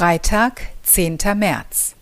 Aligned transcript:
Freitag, 0.00 0.62
10. 0.84 1.18
März. 1.36 1.94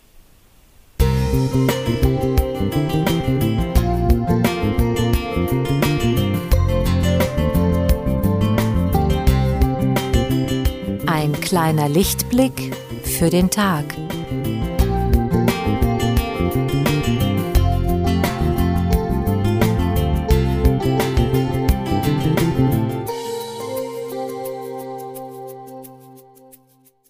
Ein 11.07 11.33
kleiner 11.41 11.89
Lichtblick 11.89 12.73
für 13.03 13.29
den 13.29 13.49
Tag. 13.49 13.83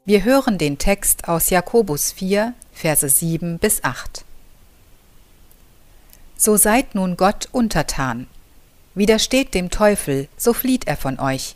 Wir 0.09 0.23
hören 0.23 0.57
den 0.57 0.79
Text 0.79 1.27
aus 1.27 1.51
Jakobus 1.51 2.11
4, 2.13 2.55
Verse 2.73 3.07
7 3.07 3.59
bis 3.59 3.83
8. 3.83 4.25
So 6.35 6.57
seid 6.57 6.95
nun 6.95 7.15
Gott 7.15 7.47
untertan. 7.51 8.25
Widersteht 8.95 9.53
dem 9.53 9.69
Teufel, 9.69 10.27
so 10.35 10.55
flieht 10.55 10.87
er 10.87 10.97
von 10.97 11.19
euch. 11.19 11.55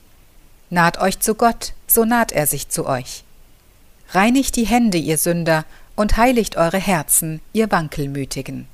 Naht 0.69 0.99
euch 0.99 1.19
zu 1.19 1.33
Gott, 1.33 1.73
so 1.87 2.05
naht 2.05 2.31
er 2.31 2.45
sich 2.45 2.69
zu 2.69 2.85
euch. 2.85 3.23
Reinigt 4.09 4.55
die 4.55 4.67
Hände, 4.67 4.99
ihr 4.99 5.17
Sünder, 5.17 5.65
und 5.95 6.17
heiligt 6.17 6.55
eure 6.55 6.77
Herzen, 6.77 7.41
ihr 7.53 7.71
Wankelmütigen. 7.71 8.67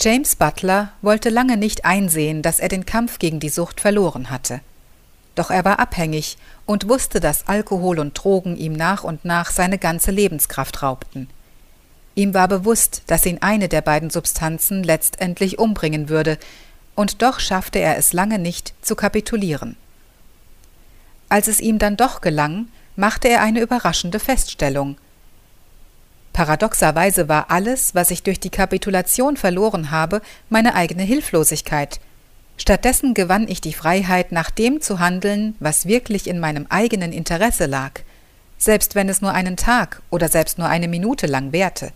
James 0.00 0.36
Butler 0.36 0.94
wollte 1.02 1.28
lange 1.28 1.58
nicht 1.58 1.84
einsehen, 1.84 2.40
dass 2.40 2.60
er 2.60 2.70
den 2.70 2.86
Kampf 2.86 3.18
gegen 3.18 3.40
die 3.40 3.50
Sucht 3.50 3.78
verloren 3.78 4.30
hatte. 4.30 4.62
Doch 5.34 5.50
er 5.50 5.64
war 5.64 5.78
abhängig 5.78 6.36
und 6.66 6.88
wusste, 6.88 7.20
dass 7.20 7.48
Alkohol 7.48 7.98
und 7.98 8.12
Drogen 8.12 8.56
ihm 8.56 8.74
nach 8.74 9.02
und 9.02 9.24
nach 9.24 9.50
seine 9.50 9.78
ganze 9.78 10.10
Lebenskraft 10.10 10.82
raubten. 10.82 11.28
Ihm 12.14 12.34
war 12.34 12.48
bewusst, 12.48 13.02
dass 13.06 13.24
ihn 13.24 13.38
eine 13.40 13.68
der 13.68 13.80
beiden 13.80 14.10
Substanzen 14.10 14.82
letztendlich 14.82 15.58
umbringen 15.58 16.08
würde, 16.08 16.38
und 16.94 17.22
doch 17.22 17.40
schaffte 17.40 17.78
er 17.78 17.96
es 17.96 18.12
lange 18.12 18.38
nicht 18.38 18.74
zu 18.82 18.94
kapitulieren. 18.94 19.76
Als 21.30 21.48
es 21.48 21.58
ihm 21.60 21.78
dann 21.78 21.96
doch 21.96 22.20
gelang, 22.20 22.66
machte 22.96 23.28
er 23.28 23.40
eine 23.40 23.60
überraschende 23.60 24.18
Feststellung. 24.18 24.98
Paradoxerweise 26.34 27.30
war 27.30 27.50
alles, 27.50 27.94
was 27.94 28.10
ich 28.10 28.22
durch 28.22 28.40
die 28.40 28.50
Kapitulation 28.50 29.38
verloren 29.38 29.90
habe, 29.90 30.20
meine 30.50 30.74
eigene 30.74 31.02
Hilflosigkeit– 31.02 31.98
Stattdessen 32.56 33.14
gewann 33.14 33.48
ich 33.48 33.60
die 33.60 33.72
Freiheit, 33.72 34.32
nach 34.32 34.50
dem 34.50 34.80
zu 34.80 34.98
handeln, 34.98 35.56
was 35.58 35.86
wirklich 35.86 36.26
in 36.26 36.38
meinem 36.38 36.66
eigenen 36.68 37.12
Interesse 37.12 37.66
lag, 37.66 38.00
selbst 38.58 38.94
wenn 38.94 39.08
es 39.08 39.20
nur 39.20 39.32
einen 39.32 39.56
Tag 39.56 40.02
oder 40.10 40.28
selbst 40.28 40.58
nur 40.58 40.68
eine 40.68 40.88
Minute 40.88 41.26
lang 41.26 41.52
währte. 41.52 41.92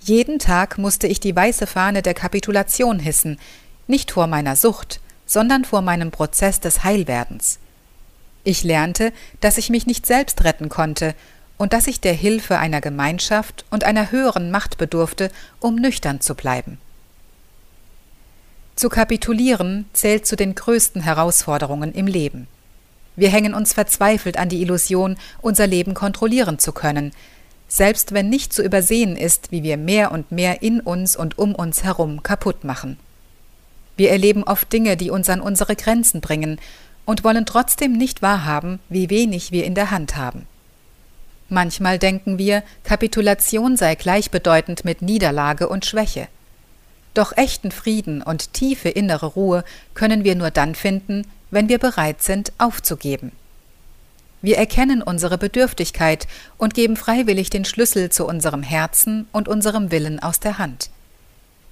Jeden 0.00 0.38
Tag 0.38 0.78
musste 0.78 1.06
ich 1.06 1.20
die 1.20 1.36
weiße 1.36 1.66
Fahne 1.66 2.02
der 2.02 2.14
Kapitulation 2.14 2.98
hissen, 2.98 3.38
nicht 3.86 4.10
vor 4.10 4.26
meiner 4.26 4.56
Sucht, 4.56 5.00
sondern 5.26 5.64
vor 5.64 5.82
meinem 5.82 6.10
Prozess 6.10 6.58
des 6.58 6.82
Heilwerdens. 6.82 7.58
Ich 8.42 8.64
lernte, 8.64 9.12
dass 9.40 9.58
ich 9.58 9.68
mich 9.68 9.86
nicht 9.86 10.06
selbst 10.06 10.42
retten 10.44 10.70
konnte 10.70 11.14
und 11.58 11.74
dass 11.74 11.86
ich 11.86 12.00
der 12.00 12.14
Hilfe 12.14 12.58
einer 12.58 12.80
Gemeinschaft 12.80 13.66
und 13.70 13.84
einer 13.84 14.10
höheren 14.10 14.50
Macht 14.50 14.78
bedurfte, 14.78 15.30
um 15.60 15.76
nüchtern 15.76 16.20
zu 16.20 16.34
bleiben. 16.34 16.78
Zu 18.80 18.88
kapitulieren 18.88 19.84
zählt 19.92 20.24
zu 20.24 20.36
den 20.36 20.54
größten 20.54 21.02
Herausforderungen 21.02 21.92
im 21.92 22.06
Leben. 22.06 22.46
Wir 23.14 23.28
hängen 23.28 23.52
uns 23.52 23.74
verzweifelt 23.74 24.38
an 24.38 24.48
die 24.48 24.62
Illusion, 24.62 25.18
unser 25.42 25.66
Leben 25.66 25.92
kontrollieren 25.92 26.58
zu 26.58 26.72
können, 26.72 27.12
selbst 27.68 28.14
wenn 28.14 28.30
nicht 28.30 28.54
zu 28.54 28.62
übersehen 28.62 29.16
ist, 29.16 29.52
wie 29.52 29.62
wir 29.62 29.76
mehr 29.76 30.12
und 30.12 30.32
mehr 30.32 30.62
in 30.62 30.80
uns 30.80 31.14
und 31.14 31.38
um 31.38 31.54
uns 31.54 31.84
herum 31.84 32.22
kaputt 32.22 32.64
machen. 32.64 32.96
Wir 33.98 34.12
erleben 34.12 34.44
oft 34.44 34.72
Dinge, 34.72 34.96
die 34.96 35.10
uns 35.10 35.28
an 35.28 35.42
unsere 35.42 35.76
Grenzen 35.76 36.22
bringen 36.22 36.58
und 37.04 37.22
wollen 37.22 37.44
trotzdem 37.44 37.92
nicht 37.92 38.22
wahrhaben, 38.22 38.78
wie 38.88 39.10
wenig 39.10 39.52
wir 39.52 39.66
in 39.66 39.74
der 39.74 39.90
Hand 39.90 40.16
haben. 40.16 40.46
Manchmal 41.50 41.98
denken 41.98 42.38
wir, 42.38 42.62
Kapitulation 42.84 43.76
sei 43.76 43.94
gleichbedeutend 43.94 44.86
mit 44.86 45.02
Niederlage 45.02 45.68
und 45.68 45.84
Schwäche. 45.84 46.28
Doch 47.14 47.36
echten 47.36 47.70
Frieden 47.70 48.22
und 48.22 48.52
tiefe 48.52 48.88
innere 48.88 49.26
Ruhe 49.26 49.64
können 49.94 50.24
wir 50.24 50.34
nur 50.34 50.50
dann 50.50 50.74
finden, 50.74 51.26
wenn 51.50 51.68
wir 51.68 51.78
bereit 51.78 52.22
sind, 52.22 52.52
aufzugeben. 52.58 53.32
Wir 54.42 54.56
erkennen 54.56 55.02
unsere 55.02 55.36
Bedürftigkeit 55.36 56.26
und 56.56 56.72
geben 56.72 56.96
freiwillig 56.96 57.50
den 57.50 57.64
Schlüssel 57.64 58.10
zu 58.10 58.26
unserem 58.26 58.62
Herzen 58.62 59.28
und 59.32 59.48
unserem 59.48 59.90
Willen 59.90 60.20
aus 60.20 60.40
der 60.40 60.58
Hand. 60.58 60.90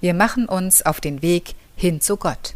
Wir 0.01 0.13
machen 0.13 0.45
uns 0.45 0.85
auf 0.85 1.01
den 1.01 1.21
Weg 1.21 1.55
hin 1.75 1.99
zu 1.99 2.17
Gott. 2.17 2.53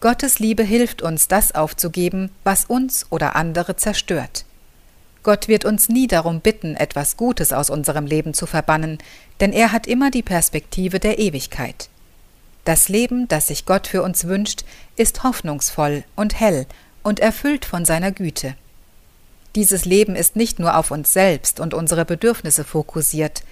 Gottes 0.00 0.38
Liebe 0.38 0.62
hilft 0.62 1.02
uns, 1.02 1.28
das 1.28 1.54
aufzugeben, 1.54 2.30
was 2.44 2.66
uns 2.66 3.06
oder 3.10 3.36
andere 3.36 3.76
zerstört. 3.76 4.44
Gott 5.24 5.48
wird 5.48 5.64
uns 5.64 5.88
nie 5.88 6.06
darum 6.06 6.40
bitten, 6.40 6.76
etwas 6.76 7.16
Gutes 7.16 7.52
aus 7.52 7.70
unserem 7.70 8.06
Leben 8.06 8.34
zu 8.34 8.46
verbannen, 8.46 8.98
denn 9.40 9.52
er 9.52 9.72
hat 9.72 9.86
immer 9.86 10.10
die 10.10 10.22
Perspektive 10.22 11.00
der 11.00 11.18
Ewigkeit. 11.18 11.88
Das 12.64 12.88
Leben, 12.88 13.26
das 13.26 13.48
sich 13.48 13.66
Gott 13.66 13.86
für 13.86 14.02
uns 14.02 14.26
wünscht, 14.26 14.64
ist 14.96 15.24
hoffnungsvoll 15.24 16.04
und 16.14 16.38
hell 16.38 16.66
und 17.02 17.20
erfüllt 17.20 17.64
von 17.64 17.84
seiner 17.84 18.12
Güte. 18.12 18.54
Dieses 19.56 19.84
Leben 19.86 20.14
ist 20.14 20.36
nicht 20.36 20.58
nur 20.58 20.76
auf 20.76 20.90
uns 20.90 21.12
selbst 21.12 21.58
und 21.58 21.74
unsere 21.74 22.04
Bedürfnisse 22.04 22.62
fokussiert, 22.62 23.42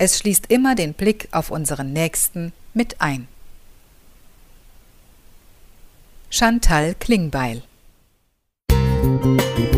es 0.00 0.18
schließt 0.18 0.46
immer 0.48 0.76
den 0.76 0.94
Blick 0.94 1.28
auf 1.32 1.50
unseren 1.50 1.92
Nächsten 1.92 2.52
mit 2.72 3.00
ein. 3.00 3.26
Chantal 6.30 6.94
Klingbeil 6.94 7.62
Musik 8.70 9.77